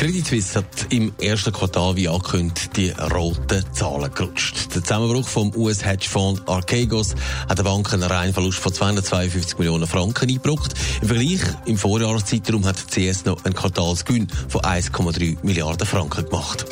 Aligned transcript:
Credit 0.00 0.26
Suisse 0.26 0.58
hat 0.58 0.86
im 0.88 1.12
ersten 1.20 1.52
Quartal 1.52 1.94
wie 1.94 2.08
angekündigt 2.08 2.74
die 2.74 2.88
roten 2.88 3.62
Zahlen 3.74 4.10
gerutscht. 4.14 4.74
Der 4.74 4.82
Zusammenbruch 4.82 5.28
vom 5.28 5.54
US-Hedgefonds 5.54 6.40
Archegos 6.46 7.14
hat 7.46 7.58
der 7.58 7.64
Bank 7.64 7.92
einen 7.92 8.04
Reinverlust 8.04 8.60
von 8.60 8.72
252 8.72 9.58
Millionen 9.58 9.86
Franken 9.86 10.30
eingebracht. 10.30 10.72
Im 11.02 11.08
Vergleich 11.08 11.42
im 11.66 11.76
Vorjahreszeitraum 11.76 12.64
hat 12.64 12.76
die 12.96 13.10
CS 13.10 13.26
noch 13.26 13.44
einen 13.44 13.52
Quartalsgewinn 13.52 14.28
von 14.48 14.62
1,3 14.62 15.36
Milliarden 15.42 15.86
Franken 15.86 16.24
gemacht. 16.24 16.64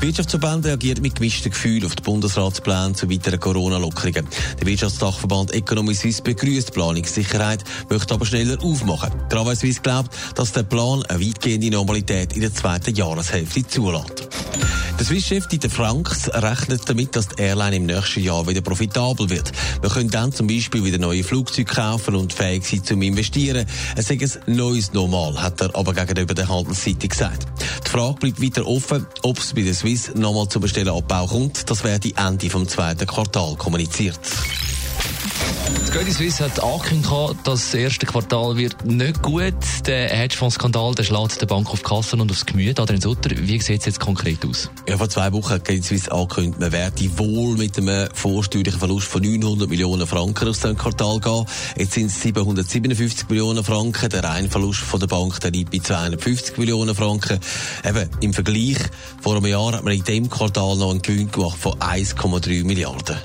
Die 0.00 0.08
Wirtschaftsverband 0.08 0.66
reagiert 0.66 1.00
mit 1.00 1.14
gemischten 1.14 1.50
Gefühlen 1.50 1.86
auf 1.86 1.96
die 1.96 2.02
Bundesratspläne 2.02 2.92
zu 2.92 3.10
weiteren 3.10 3.40
Corona-Lockerungen. 3.40 4.28
Der 4.60 4.66
Wirtschaftsdachverband 4.66 5.54
Economy 5.54 5.94
Suisse 5.94 6.22
begrüßt 6.22 6.72
Planungssicherheit, 6.72 7.64
möchte 7.88 8.12
aber 8.14 8.26
schneller 8.26 8.62
aufmachen. 8.62 9.10
Travail 9.30 9.56
Suisse 9.56 9.80
glaubt, 9.80 10.14
dass 10.34 10.52
der 10.52 10.64
Plan 10.64 11.02
eine 11.04 11.20
weitgehende 11.20 11.70
Normalität 11.70 12.34
in 12.34 12.42
der 12.42 12.54
zweiten 12.54 12.94
Jahreshälfte 12.94 13.66
zulässt. 13.66 14.28
Der 14.98 15.04
Swiss-Chef 15.04 15.46
Dieter 15.46 15.68
Franks 15.68 16.30
rechnet 16.32 16.88
damit, 16.88 17.14
dass 17.14 17.28
die 17.28 17.42
Airline 17.42 17.76
im 17.76 17.84
nächsten 17.84 18.22
Jahr 18.22 18.46
wieder 18.46 18.62
profitabel 18.62 19.28
wird. 19.28 19.52
Wir 19.82 19.90
können 19.90 20.08
dann 20.08 20.32
zum 20.32 20.46
Beispiel 20.46 20.84
wieder 20.84 20.96
neue 20.96 21.22
Flugzeuge 21.22 21.70
kaufen 21.70 22.14
und 22.14 22.32
fähig 22.32 22.64
sein 22.64 22.82
zum 22.82 23.02
Investieren. 23.02 23.66
Es 23.94 24.08
ist 24.08 24.40
ein 24.46 24.56
neues 24.56 24.94
Normal, 24.94 25.42
hat 25.42 25.60
er 25.60 25.76
aber 25.76 25.92
gegenüber 25.92 26.32
der 26.32 26.48
Handelsseite 26.48 27.08
gesagt. 27.08 27.46
Die 27.84 27.90
Frage 27.90 28.14
bleibt 28.14 28.42
weiter 28.42 28.66
offen, 28.66 29.06
ob 29.22 29.38
es 29.38 29.52
bei 29.52 29.62
der 29.62 29.74
Swiss 29.74 30.14
nochmal 30.14 30.48
zum 30.48 30.62
Bestellenabbau 30.62 31.26
kommt. 31.26 31.68
Das 31.68 31.84
werde 31.84 32.12
Ende 32.16 32.48
vom 32.48 32.66
zweiten 32.66 33.06
Quartal 33.06 33.54
kommuniziert. 33.56 34.18
Credit 35.96 36.12
Suisse 36.12 36.44
hat 36.44 36.62
angekündigt, 36.62 37.36
das 37.44 37.72
erste 37.72 38.04
Quartal 38.04 38.58
wird 38.58 38.84
nicht 38.84 39.22
gut. 39.22 39.54
Der 39.86 40.10
Hedgefonds-Skandal 40.10 40.92
schlägt 41.02 41.40
der 41.40 41.46
Bank 41.46 41.70
auf 41.70 41.82
Kassen 41.82 42.20
und 42.20 42.30
aufs 42.30 42.44
Gemüt. 42.44 42.78
Adrian 42.78 43.00
Sutter, 43.00 43.30
wie 43.34 43.58
sieht 43.62 43.80
es 43.80 43.86
jetzt 43.86 43.98
konkret 43.98 44.44
aus? 44.44 44.70
Ja, 44.86 44.98
vor 44.98 45.08
zwei 45.08 45.32
Wochen 45.32 45.54
hat 45.54 45.64
Credit 45.64 45.82
Suisse 45.82 46.12
angekündigt, 46.12 46.60
man 46.60 46.70
werde 46.72 47.18
wohl 47.18 47.56
mit 47.56 47.78
einem 47.78 48.10
vorsteuerlichen 48.12 48.78
Verlust 48.78 49.08
von 49.08 49.22
900 49.22 49.70
Millionen 49.70 50.06
Franken 50.06 50.48
aus 50.48 50.60
dem 50.60 50.76
Quartal 50.76 51.18
gehen. 51.18 51.46
Jetzt 51.78 51.92
sind 51.92 52.08
es 52.08 52.20
757 52.20 53.30
Millionen 53.30 53.64
Franken. 53.64 54.10
Der 54.10 54.22
Reinverlust 54.22 54.80
von 54.80 55.00
der 55.00 55.06
Bank 55.06 55.40
der 55.40 55.50
liegt 55.50 55.70
bei 55.70 55.78
250 55.78 56.58
Millionen 56.58 56.94
Franken. 56.94 57.40
Eben, 57.88 58.10
im 58.20 58.34
Vergleich 58.34 58.76
vor 59.22 59.34
einem 59.34 59.46
Jahr 59.46 59.72
hat 59.72 59.82
man 59.82 59.94
in 59.94 60.04
dem 60.04 60.28
Quartal 60.28 60.76
noch 60.76 60.90
einen 60.90 61.00
Gewinn 61.00 61.30
gemacht 61.30 61.56
von 61.56 61.72
1,3 61.72 62.66
Milliarden. 62.66 63.16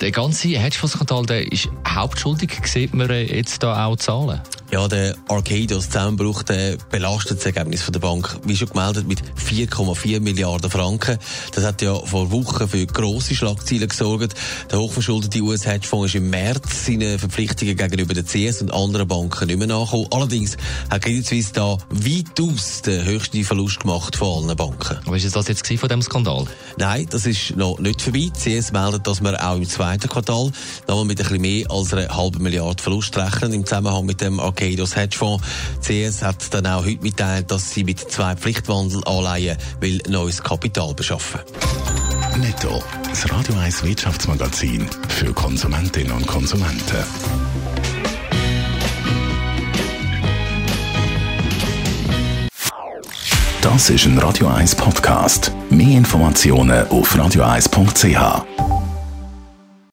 Der 0.00 0.12
ganze 0.12 0.48
Hedgefonds-Skandal, 0.48 1.26
der 1.26 1.52
ist 1.52 1.68
hauptschuldig, 1.86 2.50
sieht 2.64 2.94
man 2.94 3.10
jetzt 3.10 3.62
da 3.62 3.84
auch 3.84 3.96
Zahlen? 3.96 4.40
Ja, 4.72 4.86
der 4.86 5.16
Arcadios-Zusammenbruch 5.26 6.44
der 6.44 6.76
belastet 6.92 7.38
das 7.38 7.46
Ergebnis 7.46 7.82
von 7.82 7.92
der 7.92 7.98
Bank, 7.98 8.38
wie 8.44 8.56
schon 8.56 8.68
gemeldet, 8.68 9.08
mit 9.08 9.20
4,4 9.20 10.20
Milliarden 10.20 10.70
Franken. 10.70 11.18
Das 11.52 11.64
hat 11.64 11.82
ja 11.82 11.92
vor 11.96 12.30
Wochen 12.30 12.68
für 12.68 12.86
grosse 12.86 13.34
Schlagzeilen 13.34 13.88
gesorgt. 13.88 14.32
Der 14.70 14.78
hochverschuldete 14.78 15.40
US-Hedgefonds 15.40 16.10
ist 16.10 16.14
im 16.14 16.30
März 16.30 16.86
seine 16.86 17.18
Verpflichtungen 17.18 17.76
gegenüber 17.76 18.14
der 18.14 18.24
CS 18.24 18.62
und 18.62 18.72
anderen 18.72 19.08
Banken 19.08 19.48
nicht 19.48 19.58
mehr 19.58 19.66
nachgekommen. 19.66 20.06
Allerdings 20.12 20.56
hat 20.88 21.02
Credit 21.02 21.26
Suisse 21.26 21.52
da 21.52 21.76
weitaus 21.88 22.82
den 22.82 23.04
höchsten 23.04 23.42
Verlust 23.42 23.80
gemacht 23.80 24.14
von 24.14 24.44
allen 24.44 24.56
Banken. 24.56 24.98
Aber 25.04 25.16
ist 25.16 25.34
das 25.34 25.48
jetzt 25.48 25.66
von 25.66 25.88
dem 25.88 26.00
Skandal? 26.00 26.44
Nein, 26.76 27.08
das 27.10 27.26
ist 27.26 27.56
noch 27.56 27.80
nicht 27.80 28.02
vorbei. 28.02 28.30
Die 28.44 28.60
CS 28.60 28.70
meldet, 28.70 29.04
dass 29.08 29.20
wir 29.20 29.44
auch 29.44 29.56
im 29.56 29.68
zweiten 29.68 30.08
Quartal 30.08 30.52
nochmal 30.86 31.06
mit 31.06 31.18
ein 31.18 31.24
bisschen 31.24 31.40
mehr 31.40 31.68
als 31.68 31.92
einer 31.92 32.16
halben 32.16 32.44
Milliarde 32.44 32.80
Verlust 32.80 33.16
rechnen 33.16 33.52
im 33.52 33.66
Zusammenhang 33.66 34.06
mit 34.06 34.20
dem 34.20 34.38
Arcadios 34.38 34.59
Arcadius 34.60 34.94
Hedgefonds. 34.94 35.42
CS 35.80 36.22
hat 36.22 36.52
dann 36.52 36.66
auch 36.66 36.84
heute 36.84 37.02
mitteilt, 37.02 37.50
dass 37.50 37.70
sie 37.70 37.82
mit 37.82 37.98
zwei 37.98 38.36
Pflichtwandelanleihen 38.36 39.56
will 39.80 40.02
neues 40.06 40.42
Kapital 40.42 40.92
beschaffen. 40.92 41.40
Netto, 42.36 42.82
das 43.08 43.30
Radio 43.32 43.54
1 43.54 43.82
Wirtschaftsmagazin 43.84 44.86
für 45.08 45.32
Konsumentinnen 45.32 46.12
und 46.12 46.26
Konsumenten. 46.26 47.04
Das 53.62 53.88
ist 53.88 54.04
ein 54.04 54.18
Radio 54.18 54.48
1 54.48 54.74
Podcast. 54.74 55.52
Mehr 55.70 55.96
Informationen 55.96 56.86
auf 56.88 57.14
radio1.ch. 57.14 58.69